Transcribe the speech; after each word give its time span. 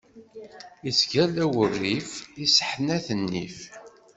Ittgalla 0.89 1.45
wurif, 1.53 2.09
isseḥnat 2.45 3.07
nnif. 3.21 3.57